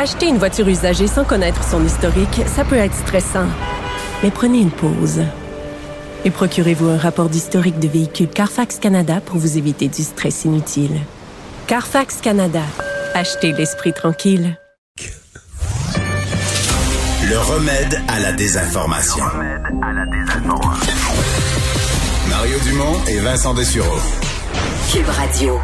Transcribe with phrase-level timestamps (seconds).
[0.00, 3.48] Acheter une voiture usagée sans connaître son historique, ça peut être stressant.
[4.22, 5.24] Mais prenez une pause.
[6.24, 11.00] Et procurez-vous un rapport d'historique de véhicule Carfax Canada pour vous éviter du stress inutile.
[11.66, 12.62] Carfax Canada.
[13.14, 14.56] Achetez l'esprit tranquille.
[17.28, 19.24] Le remède à la désinformation.
[19.24, 20.94] Le remède à la désinformation.
[22.28, 23.98] Mario Dumont et Vincent Dessureau.
[24.92, 25.58] Cube Radio.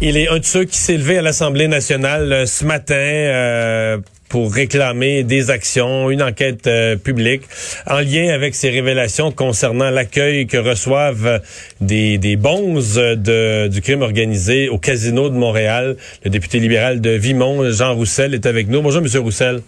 [0.00, 3.98] Il est un de ceux qui s'est levé à l'Assemblée nationale euh, ce matin euh,
[4.28, 7.42] pour réclamer des actions, une enquête euh, publique
[7.84, 11.42] en lien avec ces révélations concernant l'accueil que reçoivent
[11.80, 15.96] des, des bonzes de, du crime organisé au Casino de Montréal.
[16.24, 18.80] Le député libéral de Vimont, Jean Roussel, est avec nous.
[18.80, 19.62] Bonjour, Monsieur Roussel.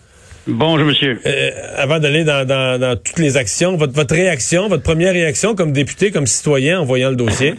[0.46, 1.18] Bonjour, monsieur.
[1.76, 5.72] avant d'aller dans, dans, dans, toutes les actions, votre, votre réaction, votre première réaction comme
[5.72, 7.54] député, comme citoyen en voyant le dossier?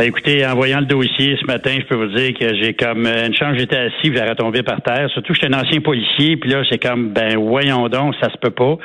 [0.00, 3.04] Ben, écoutez, en voyant le dossier ce matin, je peux vous dire que j'ai comme
[3.04, 5.10] euh, une chance, j'étais assis, j'ai retombé par terre.
[5.12, 8.50] Surtout, j'étais un ancien policier, puis là, c'est comme, ben voyons donc, ça se peut
[8.50, 8.78] pas.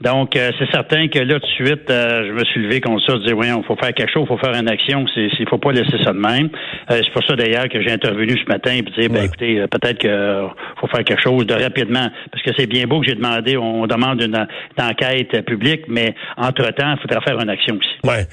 [0.00, 3.00] Donc, euh, c'est certain que là, tout de suite, euh, je me suis levé comme
[3.00, 5.72] ça, je disais, voyons, faut faire quelque chose, faut faire une action, il faut pas
[5.72, 6.50] laisser ça de même.
[6.88, 10.46] c'est pour ça d'ailleurs que j'ai intervenu ce matin et dire, ben écoutez, peut-être que
[10.80, 13.88] faut faire quelque chose de rapidement, parce que c'est bien beau que j'ai demandé, on
[13.88, 14.46] demande une,
[14.80, 17.88] enquête publique, mais entre-temps, il faudra faire une action aussi.
[18.04, 18.26] Ouais.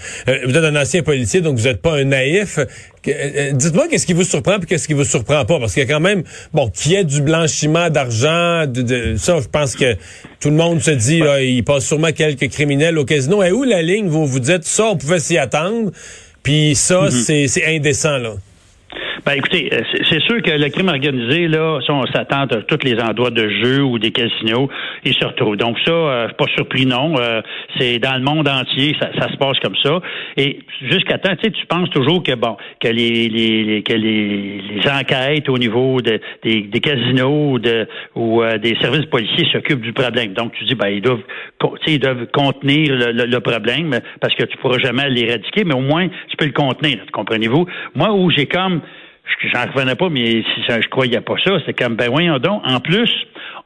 [0.45, 2.59] vous êtes un ancien policier, donc vous n'êtes pas un naïf.
[2.59, 2.65] Euh,
[3.07, 5.85] euh, dites-moi qu'est-ce qui vous surprend et qu'est-ce qui vous surprend pas, parce qu'il y
[5.85, 9.95] a quand même, bon, qu'il y ait du blanchiment d'argent, de, ça, je pense que
[10.39, 13.41] tout le monde se dit, il passe sûrement quelques criminels au casino.
[13.41, 15.91] Et où la ligne vous vous dites ça, on pouvait s'y attendre,
[16.43, 17.47] puis ça, mm-hmm.
[17.47, 18.35] c'est indécent là.
[19.23, 22.83] Ben écoutez, euh, c'est sûr que le crime organisé, là, si on s'attend à tous
[22.83, 24.67] les endroits de jeu ou des casinos,
[25.05, 25.57] il se retrouve.
[25.57, 27.13] Donc ça, euh, pas surpris non.
[27.19, 27.41] Euh,
[27.77, 29.99] c'est dans le monde entier, ça, se passe comme ça.
[30.37, 34.59] Et jusqu'à temps, tu sais, tu penses toujours que bon, que les, les, que les,
[34.59, 39.93] les, enquêtes au niveau de, des, des casinos de, ou des services policiers s'occupent du
[39.93, 40.33] problème.
[40.33, 41.21] Donc tu dis ben ils doivent,
[41.85, 46.07] ils doivent contenir le, le, problème parce que tu pourras jamais l'éradiquer, mais au moins
[46.29, 46.99] tu peux le contenir.
[47.11, 47.67] Comprenez-vous?
[47.93, 48.81] Moi où j'ai comme
[49.53, 52.61] j'en revenais pas, mais si ça, je croyais pas ça, c'est comme ben voyons donc.
[52.65, 53.09] En plus,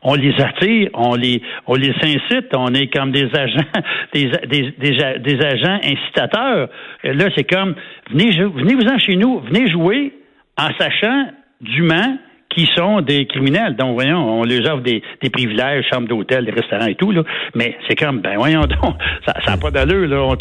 [0.02, 3.82] on les attire, on les, on les incite, on est comme des agents,
[4.14, 4.72] des, des,
[5.20, 6.70] des, agents incitateurs.
[7.04, 7.76] là, c'est comme
[8.12, 10.14] venez, venez vous en chez nous, venez jouer
[10.58, 11.28] en sachant
[11.62, 12.18] dûment
[12.56, 13.76] qui sont des criminels.
[13.76, 17.24] Donc, voyons, on leur offre des, des privilèges, chambres d'hôtel, des restaurants et tout, là.
[17.54, 18.96] Mais c'est comme, ben voyons donc,
[19.26, 20.36] ça n'a pas d'allure, là.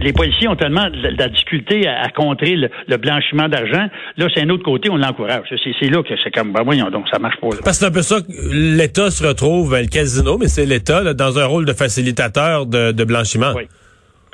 [0.00, 3.88] les policiers ont tellement de, la difficulté à, contrer le, blanchiment d'argent.
[4.16, 5.46] Là, c'est un autre côté, on l'encourage.
[5.48, 7.48] C'est là que c'est comme, ben voyons donc, ça marche pas.
[7.48, 10.66] Parce que c'est un peu ça que l'État se retrouve, ben, le casino, mais c'est
[10.66, 13.52] l'État, dans un rôle de facilitateur de, de blanchiment.
[13.56, 13.64] Oui.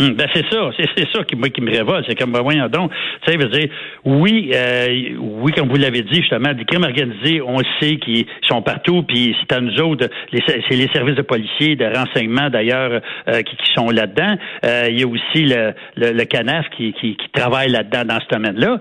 [0.01, 2.07] Hum, ben c'est ça, c'est ça qui, moi, qui me révolte.
[2.09, 2.91] C'est comme, ben voyons donc,
[3.25, 3.69] tu sais, dire,
[4.05, 8.63] oui, euh, oui, comme vous l'avez dit justement, des crimes organisés, on sait qu'ils sont
[8.63, 13.43] partout, puis c'est à nous autres, c'est les services de policiers, de renseignement d'ailleurs, euh,
[13.43, 14.37] qui, sont là-dedans.
[14.65, 18.29] Euh, il y a aussi le, le, CANAF qui, qui, qui travaille là-dedans dans ce
[18.35, 18.79] domaine-là.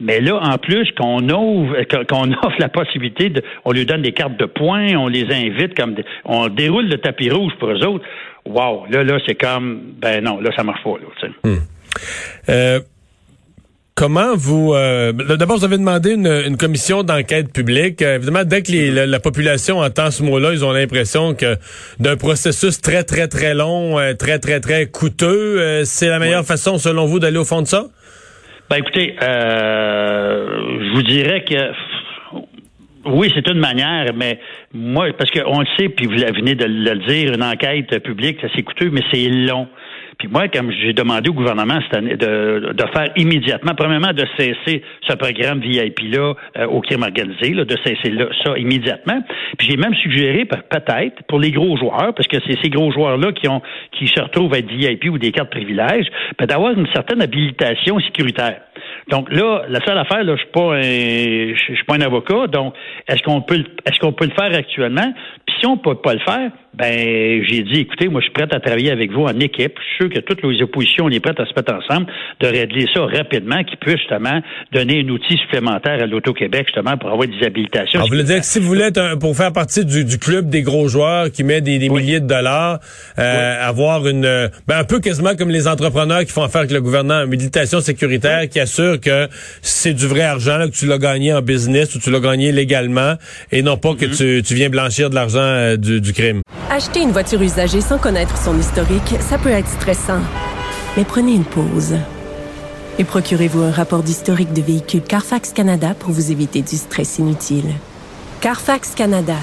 [0.00, 1.76] Mais là, en plus, qu'on ouvre,
[2.08, 5.74] qu'on offre la possibilité de, on lui donne des cartes de points, on les invite
[5.76, 5.94] comme,
[6.24, 8.04] on déroule le tapis rouge pour eux autres.
[8.46, 11.58] Wow, là, là, c'est comme, ben non, là, ça marche pas, là, hmm.
[12.48, 12.80] euh,
[13.96, 14.74] Comment vous...
[14.74, 18.02] Euh, D'abord, vous avez demandé une, commission d'enquête publique.
[18.02, 18.72] Euh, évidemment, dès que
[19.06, 21.56] la, population entend ce mot-là, ils ont l'impression que
[22.00, 26.76] d'un processus très, très, très long, euh, très, très, très coûteux, c'est la meilleure façon,
[26.76, 27.84] selon vous, d'aller au fond de ça?
[28.70, 30.46] Ben écoutez, euh,
[30.80, 31.54] je vous dirais que
[33.06, 34.38] oui, c'est une manière, mais
[34.72, 38.62] moi, parce qu'on le sait, puis vous venez de le dire, une enquête publique, c'est
[38.62, 39.68] coûteux, mais c'est long.
[40.18, 44.24] Puis moi, comme j'ai demandé au gouvernement cette année de, de faire immédiatement, premièrement, de
[44.38, 48.14] cesser ce programme VIP-là euh, au crime organisé, là, de cesser
[48.44, 49.22] ça immédiatement.
[49.58, 53.32] Puis j'ai même suggéré, peut-être, pour les gros joueurs, parce que c'est ces gros joueurs-là
[53.32, 53.62] qui ont
[53.92, 56.06] qui se retrouvent à être VIP ou des cartes privilèges,
[56.38, 58.60] ben, d'avoir une certaine habilitation sécuritaire.
[59.08, 62.46] Donc là, la seule affaire, là, je suis pas un, je suis pas un avocat.
[62.46, 62.74] Donc,
[63.08, 65.12] est-ce qu'on peut, est-ce qu'on peut le faire actuellement?
[65.46, 68.48] Puis si on peut pas le faire, ben j'ai dit, écoutez, moi je suis prêt
[68.50, 69.74] à travailler avec vous en équipe.
[69.78, 72.06] Je suis sûr que toutes les oppositions, on est prêtes à se mettre ensemble,
[72.40, 74.40] de régler ça rapidement, qui peut justement
[74.72, 78.00] donner un outil supplémentaire à l'Auto-Québec, justement, pour avoir des habilitations.
[78.00, 80.62] vous voulez dire que si vous voulez être pour faire partie du, du, club des
[80.62, 82.80] gros joueurs qui met des, milliers de dollars,
[83.18, 86.80] euh, avoir une ben, un peu quasiment comme les entrepreneurs qui font affaire avec le
[86.80, 89.28] gouvernement, une habilitation sécuritaire qui assure que
[89.62, 93.14] c'est du vrai argent, que tu l'as gagné en business ou tu l'as gagné légalement
[93.52, 94.38] et non pas que mm-hmm.
[94.38, 96.42] tu, tu viens blanchir de l'argent euh, du, du crime.
[96.70, 100.20] Acheter une voiture usagée sans connaître son historique, ça peut être stressant.
[100.96, 101.94] Mais prenez une pause.
[102.98, 107.70] Et procurez-vous un rapport d'historique de véhicule Carfax Canada pour vous éviter du stress inutile.
[108.40, 109.36] Carfax Canada.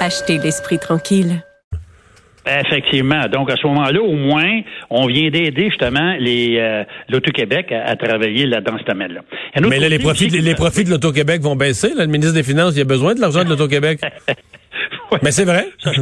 [0.00, 1.42] Achetez l'esprit tranquille.
[2.46, 3.26] Effectivement.
[3.32, 8.46] Donc, à ce moment-là, au moins, on vient d'aider justement les euh, l'Auto-Québec à, travailler
[8.46, 9.22] là, dans ce domaine-là.
[9.68, 11.92] Mais là, les profits, les profits de l'Auto-Québec vont baisser.
[11.96, 14.00] le ministre des Finances, il a besoin de l'argent de l'Auto-Québec.
[15.22, 15.66] Mais c'est vrai?
[15.78, 16.00] Ça, je,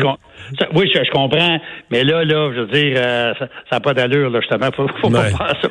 [0.75, 1.59] oui, je, comprends.
[1.91, 4.71] Mais là, là, je veux dire, euh, ça n'a pas d'allure, là, justement.
[4.75, 5.29] Faut, faut, pas,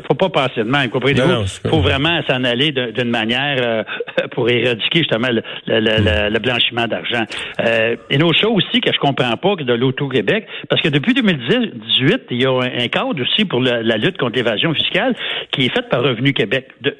[0.07, 0.89] faut pas passer de même.
[0.94, 3.83] Il faut vraiment s'en aller d'une manière euh,
[4.31, 7.24] pour éradiquer justement le, le, blanchiment d'argent.
[7.62, 11.13] Euh, une autre chose aussi que je comprends pas que de l'Auto-Québec, parce que depuis
[11.13, 15.15] 2018, il y a un, cadre aussi pour la, lutte contre l'évasion fiscale
[15.51, 16.68] qui est fait par Revenu Québec.
[16.81, 16.95] De,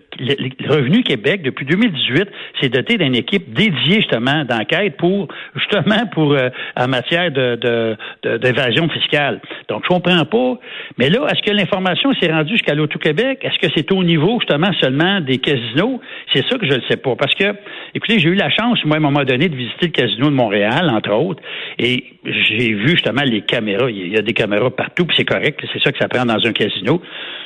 [0.68, 2.28] Revenu Québec, depuis 2018,
[2.62, 9.42] s'est doté d'une équipe dédiée justement d'enquête pour justement euh, en matière d'évasion fiscale.
[9.68, 10.60] Donc, je comprends pas.
[10.98, 13.40] Mais là, est-ce que l'information s'est rendue jusqu'à l'Auto-Québec?
[13.42, 16.00] Est-ce que c'est au niveau, justement, seulement des casinos?
[16.34, 17.16] C'est ça que je ne sais pas.
[17.16, 17.54] Parce que,
[17.94, 20.36] écoutez, j'ai eu la chance, moi, à un moment donné, de visiter le casino de
[20.36, 21.42] Montréal, entre autres,
[21.80, 23.90] et j'ai vu, justement, les caméras.
[23.90, 25.60] Il y a des caméras partout, puis c'est correct.
[25.74, 27.02] C'est ça que ça prend dans un casino.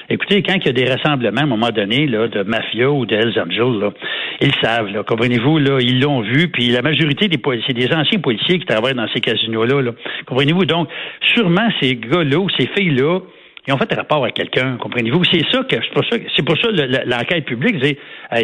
[0.10, 3.06] Écoutez, quand il y a des rassemblements, à un moment donné, là, de mafia ou
[3.06, 3.92] de Hells Angels, là,
[4.40, 8.20] ils savent, là, comprenez-vous, là, ils l'ont vu, puis la majorité des policiers, des anciens
[8.20, 9.92] policiers qui travaillent dans ces casinos-là, là,
[10.28, 10.66] comprenez-vous?
[10.66, 10.90] Donc,
[11.34, 13.20] sûrement ces gars-là ces filles-là,
[13.68, 15.26] ils ont fait rapport à quelqu'un, comprenez-vous?
[15.26, 16.70] C'est ça que c'est pour ça, c'est pour ça
[17.06, 17.98] l'enquête publique, c'est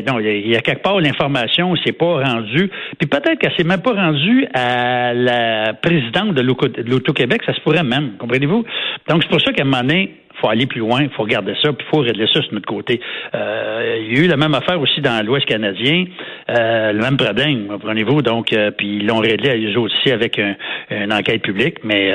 [0.06, 3.82] non, il y a quelque part l'information s'est pas rendue, puis peut-être qu'elle s'est même
[3.82, 8.66] pas rendue à la présidente de l'Auto-Québec, ça se pourrait même, comprenez-vous?
[9.08, 11.54] Donc c'est pour ça qu'à un moment donné, faut aller plus loin, il faut regarder
[11.62, 13.00] ça, puis il faut régler ça sur notre côté.
[13.34, 16.06] Euh, il y a eu la même affaire aussi dans l'Ouest canadien,
[16.50, 20.40] euh, le même problème, comprenez-vous, donc, euh, puis ils l'ont réglé à eux aussi avec
[20.90, 22.12] une enquête publique, mais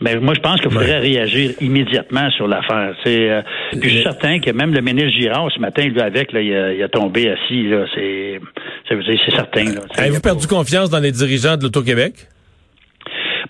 [0.00, 2.94] mais moi, je pense qu'il faudrait réagir immédiatement sur l'affaire.
[3.06, 3.42] Euh,
[3.80, 6.82] puis je suis certain que même le ministre Girard, ce matin, lui, avec, là, il,
[6.82, 7.68] a, tombé assis.
[7.68, 8.40] Là, c'est,
[8.88, 9.66] c'est certain.
[9.96, 12.14] Avez-vous perdu confiance dans les dirigeants de l'Auto-Québec?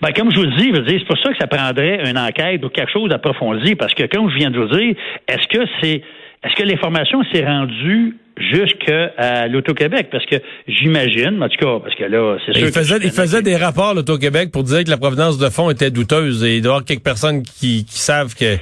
[0.01, 2.69] Ben, comme je vous le dis, c'est pour ça que ça prendrait une enquête ou
[2.69, 4.95] quelque chose d'approfondi, parce que comme je viens de vous dire,
[5.27, 6.01] est-ce que c'est
[6.45, 10.09] est-ce que l'information s'est rendue jusqu'à l'Auto-Québec?
[10.11, 10.35] Parce que
[10.67, 12.67] j'imagine, en tout cas, parce que là, c'est sûr.
[12.67, 15.89] Il faisait, il faisait des rapports, l'Auto-Québec, pour dire que la provenance de fonds était
[15.89, 18.59] douteuse et il doit y avoir quelques personnes qui, qui savent que, et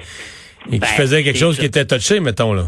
[0.71, 2.67] qui ben, faisaient quelque chose qui était touché, mettons, là.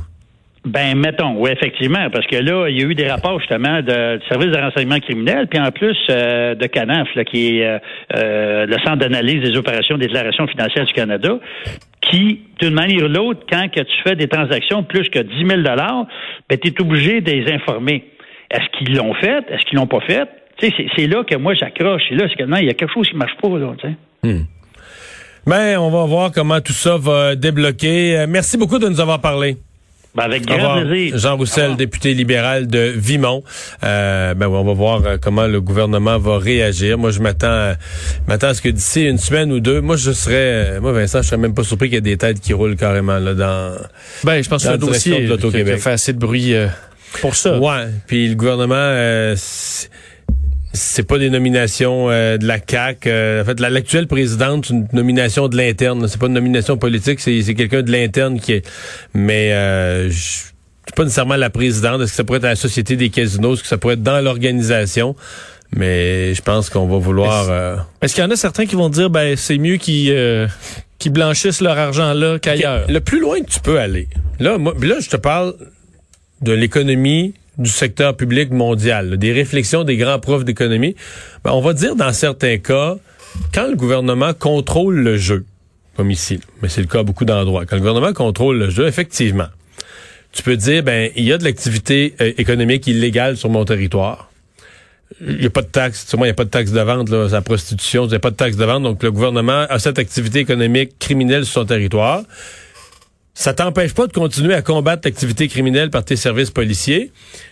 [0.66, 4.18] Ben, mettons, oui, effectivement, parce que là, il y a eu des rapports justement de,
[4.18, 7.78] du service de renseignement criminel, puis en plus euh, de CANAF, là, qui est euh,
[8.16, 11.38] euh, le Centre d'analyse des opérations des déclarations financières du Canada,
[12.02, 15.62] qui, d'une manière ou l'autre, quand que tu fais des transactions plus que 10 000
[15.62, 18.04] ben, tu es obligé de les informer.
[18.50, 19.46] Est-ce qu'ils l'ont fait?
[19.50, 20.28] Est-ce qu'ils l'ont pas fait?
[20.60, 22.04] C'est là que moi j'accroche.
[22.10, 23.88] Et là, c'est que non, il y a quelque chose qui marche pas, là, tu
[23.88, 23.96] sais.
[24.24, 24.46] Hmm.
[25.46, 28.26] Ben, on va voir comment tout ça va débloquer.
[28.28, 29.58] merci beaucoup de nous avoir parlé.
[30.16, 31.18] Ben avec grand plaisir.
[31.18, 33.44] Jean Roussel, député libéral de Vimont.
[33.84, 36.98] Euh, ben on va voir euh, comment le gouvernement va réagir.
[36.98, 37.74] Moi, je m'attends,
[38.28, 41.28] m'attends à ce que d'ici une semaine ou deux, moi, je serais, moi, Vincent, je
[41.28, 43.76] serais même pas surpris qu'il y ait des têtes qui roulent carrément là dans.
[44.24, 46.68] Ben, je pense que le dossier l'Auto-Québec fait assez de bruit euh,
[47.22, 47.60] pour ça.
[47.60, 47.88] Ouais.
[48.08, 49.36] Puis le gouvernement
[50.76, 53.08] c'est pas des nominations euh, de la CAC.
[53.08, 56.08] Euh, en fait, l'actuelle présidente, c'est une nomination de l'interne.
[56.08, 58.70] C'est pas une nomination politique, c'est quelqu'un de l'interne qui est.
[59.14, 60.10] Mais euh,
[60.96, 62.02] pas nécessairement la présidente.
[62.02, 63.54] Est-ce que ça pourrait être à la Société des casinos?
[63.54, 65.16] Est-ce que ça pourrait être dans l'organisation?
[65.76, 67.48] Mais je pense qu'on va vouloir.
[67.50, 70.48] Euh, est-ce qu'il y en a certains qui vont dire ben c'est mieux qu'ils euh,
[71.08, 72.86] blanchissent leur argent là qu'ailleurs?
[72.88, 74.08] Le plus loin que tu peux aller.
[74.40, 75.54] Là, moi, là, je te parle
[76.42, 80.96] de l'économie du secteur public mondial, des réflexions des grands profs d'économie,
[81.44, 82.98] ben, on va dire dans certains cas,
[83.54, 85.46] quand le gouvernement contrôle le jeu,
[85.96, 88.88] comme ici, mais c'est le cas à beaucoup d'endroits, quand le gouvernement contrôle le jeu,
[88.88, 89.48] effectivement,
[90.34, 94.30] tu peux dire, ben, il y a de l'activité euh, économique illégale sur mon territoire.
[95.22, 97.10] Il n'y a pas de taxe, moi, il n'y a pas de taxe de vente,
[97.10, 99.80] là, la prostitution, il n'y a pas de taxe de vente, donc le gouvernement a
[99.80, 102.24] cette activité économique criminelle sur son territoire
[103.38, 107.12] ça t'empêche pas de continuer à combattre l'activité criminelle par tes services policiers,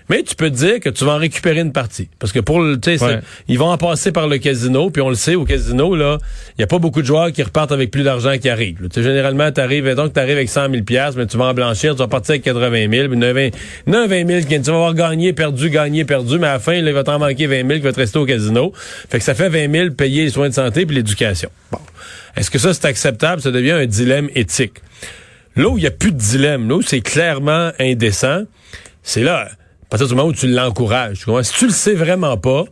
[0.10, 2.08] mais tu peux te dire que tu vas en récupérer une partie.
[2.20, 5.10] Parce que pour le, tu sais, ils vont en passer par le casino, puis on
[5.10, 6.20] le sait, au casino, là,
[6.58, 8.78] il y a pas beaucoup de joueurs qui repartent avec plus d'argent qui arrivent.
[8.84, 10.84] Tu sais, généralement, t'arrives, donc t'arrives avec 100 000
[11.18, 14.42] mais tu vas en blanchir, tu vas partir avec 80 000, puis 20, 20 000,
[14.48, 17.46] tu vas avoir gagné, perdu, gagné, perdu, mais à la fin, il va t'en manquer
[17.48, 18.72] 20 000 qui va te rester au casino.
[19.10, 21.50] Fait que ça fait 20 000 payer les soins de santé puis l'éducation.
[21.72, 21.80] Bon.
[22.38, 23.42] Est-ce que ça, c'est acceptable?
[23.42, 24.82] Ça devient un dilemme éthique.
[25.56, 28.44] Là où il n'y a plus de dilemme, là où c'est clairement indécent,
[29.04, 29.50] c'est là,
[29.98, 31.26] partir du moment où tu l'encourages.
[31.44, 32.66] Si tu le sais vraiment pas,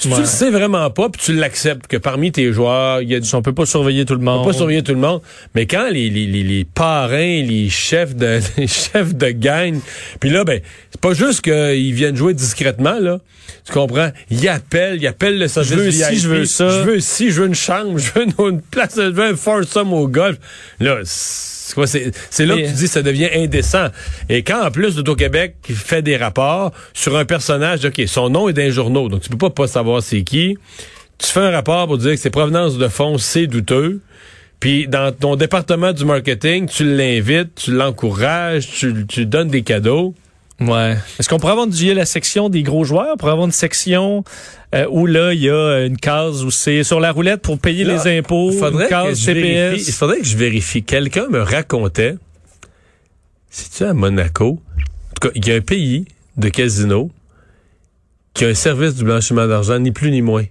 [0.00, 3.16] Si tu le sais vraiment pas, puis tu l'acceptes que parmi tes joueurs, il y
[3.16, 4.42] a On peut pas surveiller tout le monde.
[4.42, 5.20] on peut pas surveiller tout le monde,
[5.56, 9.80] mais quand les, les, les, les parrains, les chefs de les chefs de gang,
[10.20, 10.60] puis là ben
[10.92, 13.18] c'est pas juste qu'ils viennent jouer discrètement là,
[13.66, 14.10] tu comprends?
[14.30, 16.14] Ils appellent, ils appellent le service Je veux VIP.
[16.20, 16.68] je veux ça.
[16.68, 19.36] je veux ci, je veux une chambre, je veux une, une place, je veux un
[19.36, 20.36] foursome au golf.
[20.78, 23.88] Là, c'est quoi, c'est c'est là Mais- que tu dis que ça devient indécent.
[24.28, 28.52] Et quand en plus l'Auto-Québec fait des rapports sur un personnage, ok, son nom est
[28.52, 30.56] dans les journaux, donc tu peux pas pas savoir c'est qui.
[31.18, 34.00] Tu fais un rapport pour dire que ses provenances de fonds, c'est douteux.
[34.60, 39.62] Puis dans ton département du marketing, tu l'invites, tu l'encourages, tu, tu lui donnes des
[39.62, 40.14] cadeaux.
[40.60, 40.96] Ouais.
[41.20, 43.10] Est-ce qu'on pourrait avoir du- la section des gros joueurs?
[43.14, 44.24] On pourrait avoir une section
[44.74, 47.84] euh, où là, il y a une case où c'est sur la roulette pour payer
[47.84, 49.76] Là, les impôts, faudrait une que case vérifie.
[49.76, 49.96] Il CPS.
[49.98, 50.82] faudrait que je vérifie.
[50.82, 52.16] Quelqu'un me racontait,
[53.50, 54.60] c'est-tu à Monaco?
[54.76, 56.04] En tout cas, il y a un pays
[56.38, 57.10] de casino
[58.34, 60.44] qui a un service du blanchiment d'argent, ni plus ni moins.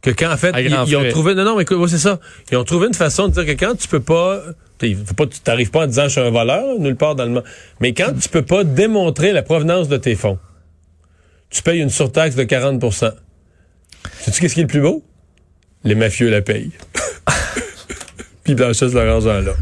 [0.00, 2.18] Que quand, en fait, ils, ont trouvé, non, non, mais écoute, ouais, c'est ça.
[2.50, 4.42] Ils ont trouvé une façon de dire que quand tu peux pas,
[4.78, 4.96] tu
[5.44, 7.44] t'arrives pas en disant je suis un voleur, nulle part dans le monde.
[7.80, 10.40] Mais quand tu peux pas démontrer la provenance de tes fonds,
[11.50, 13.12] tu payes une surtaxe de 40%
[14.18, 15.04] Sais-tu qu'est-ce qui est le plus beau?
[15.84, 16.72] Les mafieux la payent.
[18.44, 19.52] Puis ils blanchissent leur argent là.